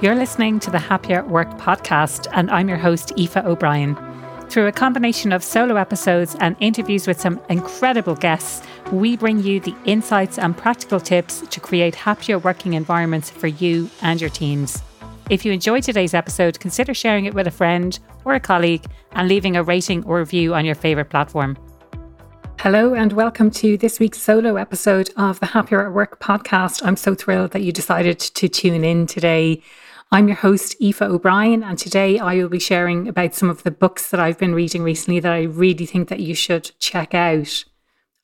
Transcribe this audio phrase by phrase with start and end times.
[0.00, 3.96] You're listening to the Happier at Work podcast, and I'm your host, Aoife O'Brien.
[4.48, 9.58] Through a combination of solo episodes and interviews with some incredible guests, we bring you
[9.58, 14.82] the insights and practical tips to create happier working environments for you and your teams.
[15.30, 19.28] If you enjoyed today's episode, consider sharing it with a friend or a colleague and
[19.28, 21.58] leaving a rating or review on your favourite platform.
[22.62, 26.84] Hello, and welcome to this week's solo episode of the Happier at Work podcast.
[26.84, 29.62] I'm so thrilled that you decided to tune in today.
[30.10, 33.70] I'm your host, Aoife O'Brien, and today I will be sharing about some of the
[33.70, 37.64] books that I've been reading recently that I really think that you should check out.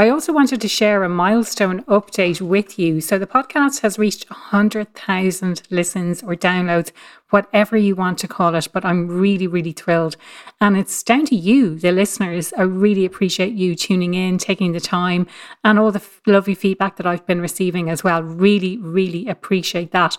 [0.00, 3.00] I also wanted to share a milestone update with you.
[3.00, 6.92] So the podcast has reached 100,000 listens or downloads,
[7.30, 10.16] whatever you want to call it, but I'm really, really thrilled.
[10.60, 12.52] And it's down to you, the listeners.
[12.56, 15.26] I really appreciate you tuning in, taking the time,
[15.64, 18.22] and all the lovely feedback that I've been receiving as well.
[18.22, 20.16] Really, really appreciate that.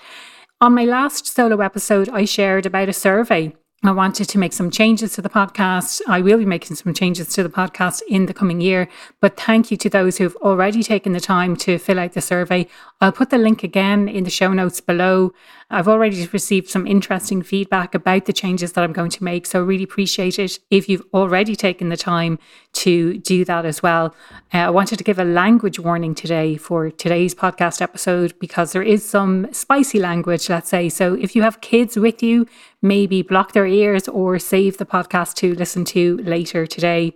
[0.60, 4.72] On my last solo episode, I shared about a survey I wanted to make some
[4.72, 6.02] changes to the podcast.
[6.06, 8.90] I will be making some changes to the podcast in the coming year.
[9.22, 12.68] But thank you to those who've already taken the time to fill out the survey.
[13.00, 15.34] I'll put the link again in the show notes below.
[15.72, 19.46] I've already received some interesting feedback about the changes that I'm going to make.
[19.46, 22.40] So I really appreciate it if you've already taken the time
[22.74, 24.16] to do that as well.
[24.52, 28.82] Uh, I wanted to give a language warning today for today's podcast episode because there
[28.82, 30.90] is some spicy language, let's say.
[30.90, 32.48] So if you have kids with you,
[32.82, 37.14] maybe block their ears or save the podcast to listen to later today.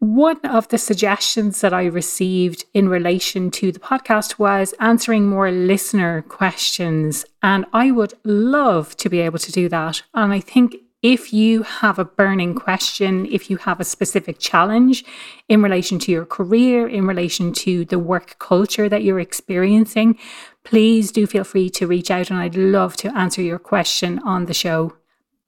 [0.00, 5.50] One of the suggestions that I received in relation to the podcast was answering more
[5.50, 7.24] listener questions.
[7.42, 10.02] And I would love to be able to do that.
[10.14, 15.04] And I think if you have a burning question, if you have a specific challenge
[15.48, 20.18] in relation to your career, in relation to the work culture that you're experiencing,
[20.62, 24.46] please do feel free to reach out and I'd love to answer your question on
[24.46, 24.97] the show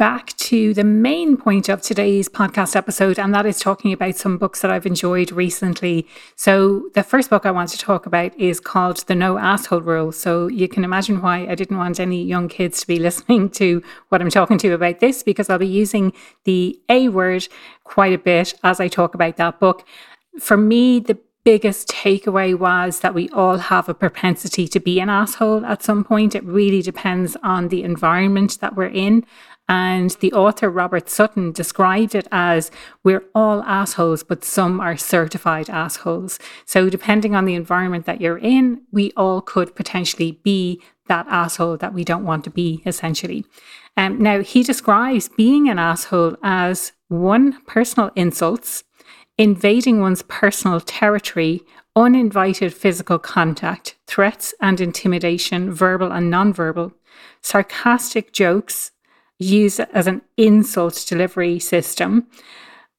[0.00, 4.38] back to the main point of today's podcast episode, and that is talking about some
[4.38, 6.08] books that I've enjoyed recently.
[6.36, 10.10] So, the first book I want to talk about is called The No Asshole Rule.
[10.10, 13.82] So, you can imagine why I didn't want any young kids to be listening to
[14.08, 17.46] what I'm talking to about this, because I'll be using the A word
[17.84, 19.86] quite a bit as I talk about that book.
[20.38, 25.10] For me, the biggest takeaway was that we all have a propensity to be an
[25.10, 26.34] asshole at some point.
[26.34, 29.26] It really depends on the environment that we're in.
[29.70, 32.72] And the author, Robert Sutton, described it as
[33.04, 36.40] we're all assholes, but some are certified assholes.
[36.66, 41.76] So, depending on the environment that you're in, we all could potentially be that asshole
[41.76, 43.44] that we don't want to be, essentially.
[43.96, 48.82] Um, now, he describes being an asshole as one, personal insults,
[49.38, 51.62] invading one's personal territory,
[51.94, 56.92] uninvited physical contact, threats and intimidation, verbal and nonverbal,
[57.40, 58.90] sarcastic jokes,
[59.40, 62.26] used as an insult delivery system,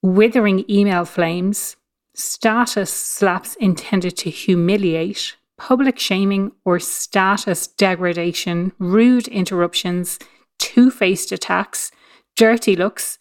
[0.02, 1.76] withering email flames,
[2.14, 10.18] status slaps intended to humiliate, public shaming or status degradation, rude interruptions,
[10.58, 11.92] two faced attacks,
[12.36, 13.18] dirty looks,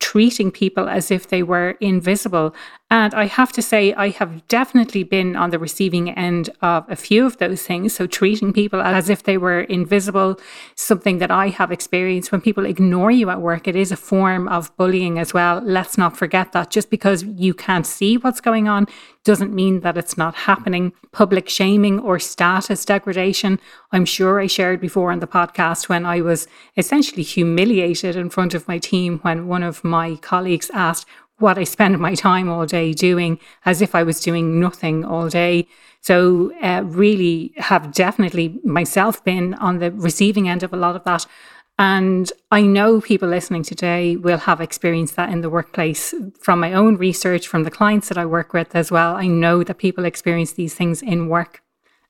[0.00, 2.54] treating people as if they were invisible.
[2.88, 6.94] And I have to say, I have definitely been on the receiving end of a
[6.94, 7.94] few of those things.
[7.94, 10.38] So, treating people as if they were invisible,
[10.76, 14.46] something that I have experienced when people ignore you at work, it is a form
[14.46, 15.60] of bullying as well.
[15.64, 18.86] Let's not forget that just because you can't see what's going on
[19.24, 20.92] doesn't mean that it's not happening.
[21.10, 23.58] Public shaming or status degradation,
[23.90, 28.54] I'm sure I shared before on the podcast when I was essentially humiliated in front
[28.54, 31.06] of my team when one of my colleagues asked
[31.38, 35.28] what I spend my time all day doing as if I was doing nothing all
[35.28, 35.68] day.
[36.00, 41.04] So, uh, really have definitely myself been on the receiving end of a lot of
[41.04, 41.26] that.
[41.78, 46.72] And I know people listening today will have experienced that in the workplace from my
[46.72, 49.14] own research, from the clients that I work with as well.
[49.14, 51.62] I know that people experience these things in work.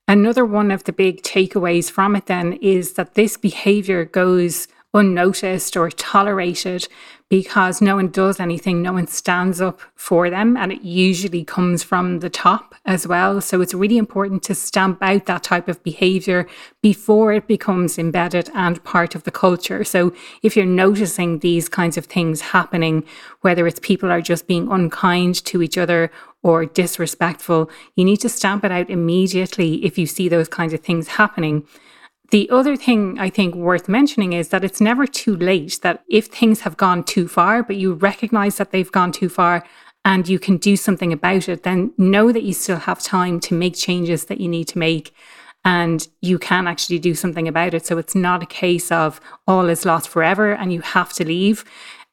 [0.06, 5.76] Another one of the big takeaways from it then is that this behavior goes unnoticed
[5.76, 6.88] or tolerated
[7.28, 11.82] because no one does anything, no one stands up for them, and it usually comes
[11.82, 13.40] from the top as well.
[13.40, 16.46] So it's really important to stamp out that type of behavior
[16.82, 19.82] before it becomes embedded and part of the culture.
[19.82, 23.04] So if you're noticing these kinds of things happening,
[23.40, 26.12] whether it's people are just being unkind to each other
[26.44, 30.80] or disrespectful, you need to stamp it out immediately if you see those kinds of
[30.80, 31.66] things happening.
[32.30, 36.26] The other thing I think worth mentioning is that it's never too late that if
[36.26, 39.64] things have gone too far, but you recognize that they've gone too far
[40.04, 43.54] and you can do something about it, then know that you still have time to
[43.54, 45.14] make changes that you need to make.
[45.66, 47.84] and you can actually do something about it.
[47.84, 51.64] So it's not a case of all is lost forever and you have to leave.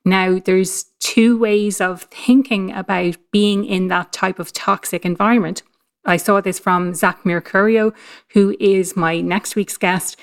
[0.03, 5.61] Now, there's two ways of thinking about being in that type of toxic environment.
[6.05, 7.93] I saw this from Zach Mercurio,
[8.29, 10.17] who is my next week's guest.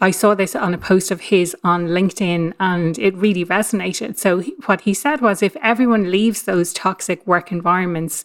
[0.00, 4.16] I saw this on a post of his on LinkedIn and it really resonated.
[4.16, 8.24] So, what he said was if everyone leaves those toxic work environments,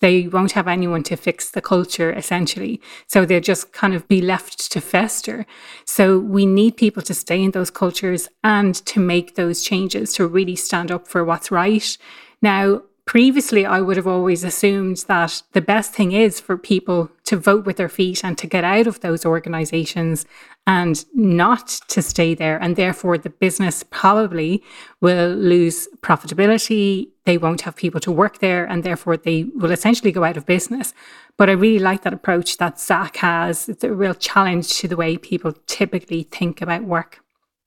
[0.00, 2.78] they won't have anyone to fix the culture essentially.
[3.06, 5.46] So they'll just kind of be left to fester.
[5.86, 10.26] So we need people to stay in those cultures and to make those changes to
[10.26, 11.96] really stand up for what's right.
[12.42, 17.36] Now, previously I would have always assumed that the best thing is for people to
[17.36, 20.24] vote with their feet and to get out of those organizations
[20.66, 22.58] and not to stay there.
[22.62, 24.62] And therefore, the business probably
[25.00, 27.08] will lose profitability.
[27.24, 30.46] They won't have people to work there, and therefore, they will essentially go out of
[30.46, 30.94] business.
[31.36, 33.68] But I really like that approach that Zach has.
[33.68, 37.23] It's a real challenge to the way people typically think about work.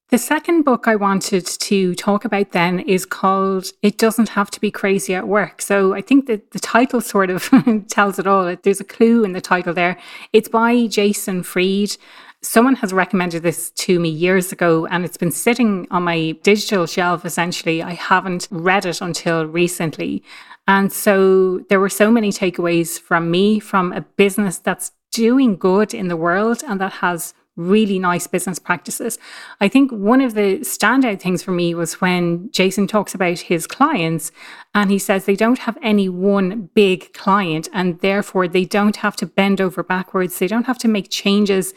[0.10, 4.62] The second book I wanted to talk about then is called It Doesn't Have to
[4.62, 5.62] Be Crazy at Work.
[5.62, 7.50] So I think that the title sort of
[7.90, 8.56] tells it all.
[8.64, 9.98] There's a clue in the title there.
[10.32, 11.98] It's by Jason Fried.
[12.42, 16.86] Someone has recommended this to me years ago, and it's been sitting on my digital
[16.86, 17.84] shelf essentially.
[17.84, 20.24] I haven't read it until recently.
[20.70, 25.94] And so there were so many takeaways from me from a business that's doing good
[25.94, 29.20] in the world and that has really nice business practices.
[29.60, 33.68] I think one of the standout things for me was when Jason talks about his
[33.68, 34.32] clients
[34.74, 39.16] and he says they don't have any one big client and therefore they don't have
[39.18, 40.40] to bend over backwards.
[40.40, 41.74] They don't have to make changes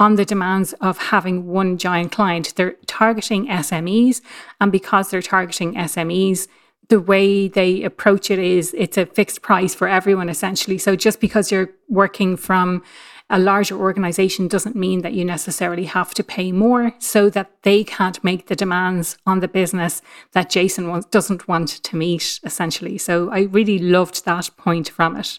[0.00, 2.54] on the demands of having one giant client.
[2.56, 4.20] They're targeting SMEs.
[4.60, 6.48] And because they're targeting SMEs,
[6.88, 10.76] the way they approach it is it's a fixed price for everyone essentially.
[10.76, 12.82] So just because you're working from
[13.30, 17.84] a larger organization doesn't mean that you necessarily have to pay more so that they
[17.84, 22.98] can't make the demands on the business that Jason wants, doesn't want to meet, essentially.
[22.98, 25.38] So I really loved that point from it.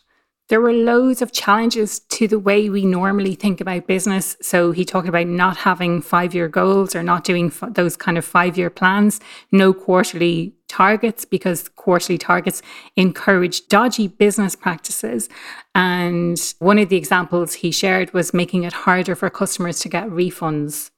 [0.52, 4.36] There were loads of challenges to the way we normally think about business.
[4.42, 8.18] So he talked about not having five year goals or not doing f- those kind
[8.18, 9.22] of five year plans,
[9.54, 12.62] no quarterly targets because quarterly targets
[12.98, 15.30] encourage dodgy business practices.
[15.74, 20.10] And one of the examples he shared was making it harder for customers to get
[20.10, 20.92] refunds.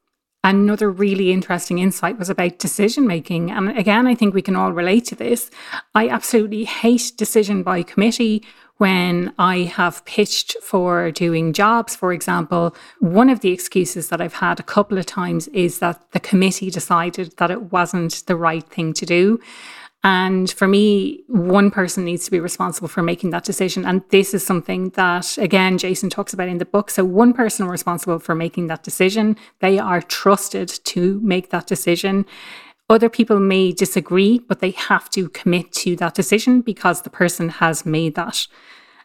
[0.44, 3.51] Another really interesting insight was about decision making.
[3.51, 5.51] And again, I think we can all relate to this.
[5.94, 8.44] I absolutely hate decision by committee
[8.78, 14.34] when I have pitched for doing jobs, for example, one of the excuses that I've
[14.34, 18.64] had a couple of times is that the committee decided that it wasn't the right
[18.64, 19.40] thing to do.
[20.06, 23.86] And for me, one person needs to be responsible for making that decision.
[23.86, 26.90] And this is something that, again, Jason talks about in the book.
[26.90, 32.25] So, one person responsible for making that decision, they are trusted to make that decision.
[32.89, 37.50] Other people may disagree, but they have to commit to that decision because the person
[37.50, 38.47] has made that.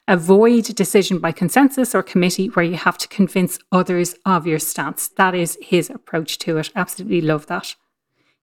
[0.08, 5.08] Avoid decision by consensus or committee where you have to convince others of your stance.
[5.08, 6.70] That is his approach to it.
[6.74, 7.74] Absolutely love that.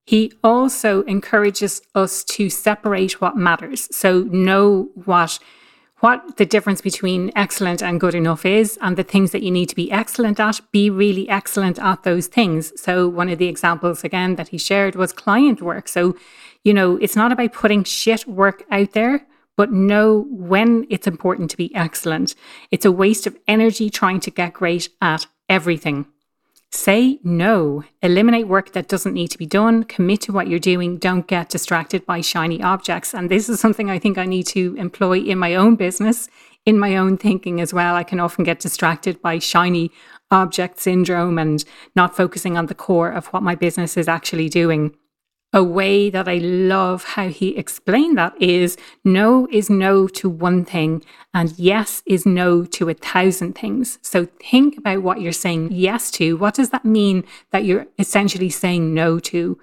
[0.05, 3.93] He also encourages us to separate what matters.
[3.95, 5.39] So know what
[6.00, 9.69] what the difference between excellent and good enough is and the things that you need
[9.69, 12.74] to be excellent at, be really excellent at those things.
[12.79, 15.88] So, one of the examples again that he shared was client work.
[15.88, 16.15] So,
[16.63, 21.50] you know, it's not about putting shit work out there, but know when it's important
[21.51, 22.36] to be excellent.
[22.72, 26.08] It's a waste of energy trying to get great at everything.
[26.72, 27.84] Say no.
[28.01, 29.84] Eliminate work that doesn't need to be done.
[29.86, 30.98] Commit to what you're doing.
[30.98, 33.13] Don't get distracted by shiny objects.
[33.13, 36.27] And this is something I think I need to employ in my own business,
[36.65, 37.95] in my own thinking as well.
[37.95, 39.91] I can often get distracted by shiny
[40.31, 41.63] object syndrome and
[41.95, 44.95] not focusing on the core of what my business is actually doing
[45.55, 50.65] a way that I love how he explained that is no is no to one
[50.65, 51.01] thing
[51.33, 53.97] and yes is no to a thousand things.
[54.01, 56.35] So think about what you're saying yes to.
[56.35, 59.57] What does that mean that you're essentially saying no to?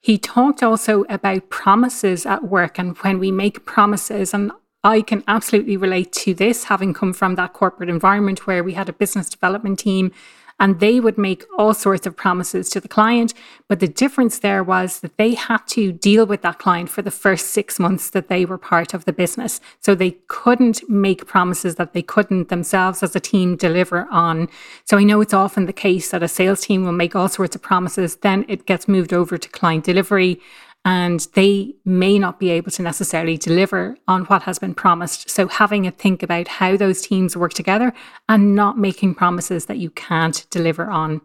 [0.00, 4.50] He talked also about promises at work and when we make promises and
[4.82, 8.88] I can absolutely relate to this, having come from that corporate environment where we had
[8.88, 10.12] a business development team
[10.60, 13.34] and they would make all sorts of promises to the client.
[13.68, 17.10] But the difference there was that they had to deal with that client for the
[17.10, 19.60] first six months that they were part of the business.
[19.80, 24.48] So they couldn't make promises that they couldn't themselves as a team deliver on.
[24.84, 27.54] So I know it's often the case that a sales team will make all sorts
[27.54, 30.40] of promises, then it gets moved over to client delivery.
[30.84, 35.28] And they may not be able to necessarily deliver on what has been promised.
[35.28, 37.92] So, having a think about how those teams work together
[38.28, 41.20] and not making promises that you can't deliver on.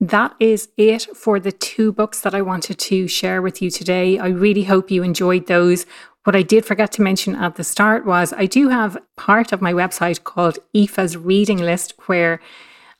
[0.00, 4.18] That is it for the two books that I wanted to share with you today.
[4.18, 5.86] I really hope you enjoyed those.
[6.24, 9.60] What I did forget to mention at the start was I do have part of
[9.60, 12.40] my website called Aoife's Reading List where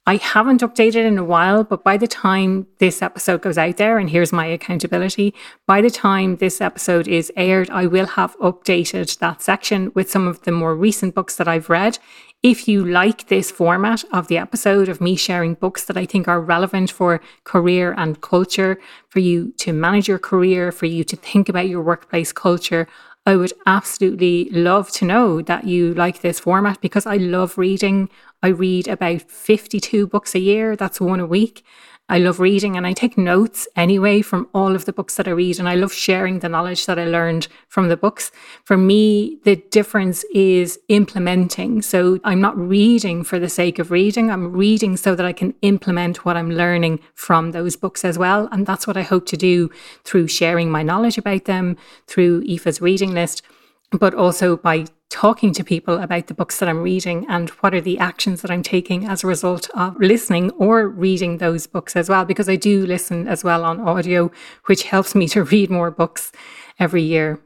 [0.08, 3.98] I haven't updated in a while, but by the time this episode goes out there,
[3.98, 5.34] and here's my accountability,
[5.66, 10.26] by the time this episode is aired, I will have updated that section with some
[10.26, 11.98] of the more recent books that I've read.
[12.42, 16.26] If you like this format of the episode of me sharing books that I think
[16.26, 21.16] are relevant for career and culture, for you to manage your career, for you to
[21.16, 22.88] think about your workplace culture,
[23.28, 28.08] I would absolutely love to know that you like this format because I love reading.
[28.42, 31.64] I read about 52 books a year, that's one a week.
[32.10, 35.32] I love reading and I take notes anyway from all of the books that I
[35.32, 35.58] read.
[35.58, 38.30] And I love sharing the knowledge that I learned from the books.
[38.64, 41.82] For me, the difference is implementing.
[41.82, 44.30] So I'm not reading for the sake of reading.
[44.30, 48.48] I'm reading so that I can implement what I'm learning from those books as well.
[48.52, 49.68] And that's what I hope to do
[50.04, 51.76] through sharing my knowledge about them,
[52.06, 53.42] through Aoife's reading list
[53.92, 57.80] but also by talking to people about the books that I'm reading and what are
[57.80, 62.08] the actions that I'm taking as a result of listening or reading those books as
[62.08, 64.30] well, because I do listen as well on audio,
[64.66, 66.30] which helps me to read more books
[66.78, 67.40] every year.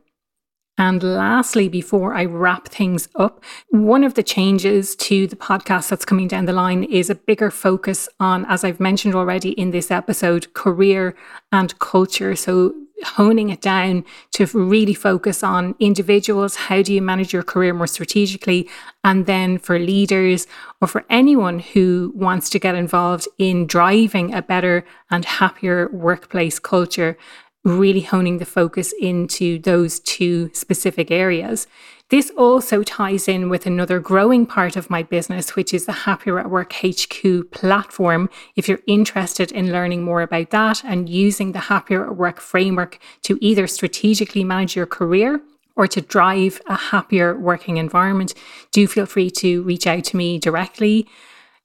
[0.78, 6.06] And lastly, before I wrap things up, one of the changes to the podcast that's
[6.06, 9.90] coming down the line is a bigger focus on, as I've mentioned already in this
[9.90, 11.14] episode, career
[11.52, 12.34] and culture.
[12.34, 12.74] So
[13.04, 16.56] honing it down to really focus on individuals.
[16.56, 18.68] How do you manage your career more strategically?
[19.04, 20.46] And then for leaders
[20.80, 26.58] or for anyone who wants to get involved in driving a better and happier workplace
[26.58, 27.18] culture,
[27.64, 31.66] really honing the focus into those two specific areas.
[32.08, 36.38] This also ties in with another growing part of my business, which is the Happier
[36.38, 38.28] at Work HQ platform.
[38.54, 42.98] If you're interested in learning more about that and using the Happier at Work framework
[43.22, 45.40] to either strategically manage your career
[45.74, 48.34] or to drive a happier working environment,
[48.72, 51.08] do feel free to reach out to me directly.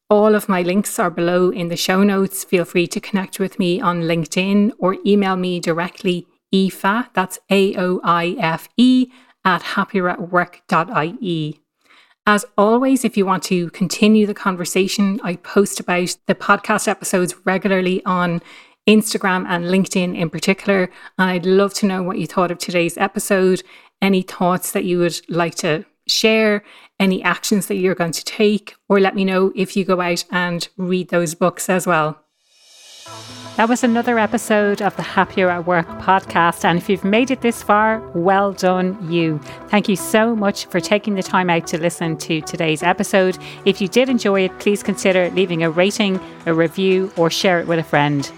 [0.10, 2.46] All of my links are below in the show notes.
[2.46, 7.76] Feel free to connect with me on LinkedIn or email me directly, Aoife, that's A
[7.76, 9.12] O I F E,
[9.44, 11.60] at happieratwork.ie.
[12.26, 17.36] As always, if you want to continue the conversation, I post about the podcast episodes
[17.44, 18.42] regularly on
[18.88, 20.90] Instagram and LinkedIn in particular.
[21.18, 23.62] And I'd love to know what you thought of today's episode,
[24.02, 26.64] any thoughts that you would like to share,
[27.00, 30.26] any actions that you're going to take, or let me know if you go out
[30.32, 32.24] and read those books as well.
[33.58, 36.64] That was another episode of the Happier at Work podcast.
[36.64, 39.40] And if you've made it this far, well done, you.
[39.70, 43.36] Thank you so much for taking the time out to listen to today's episode.
[43.66, 47.68] If you did enjoy it, please consider leaving a rating, a review, or share it
[47.68, 48.32] with a friend.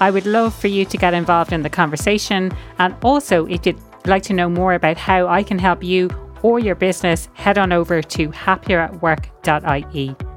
[0.00, 2.50] I would love for you to get involved in the conversation.
[2.78, 6.08] And also, if you'd like to know more about how I can help you
[6.46, 10.35] or your business, head on over to happieratwork.ie.